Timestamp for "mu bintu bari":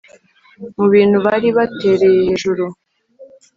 0.77-1.49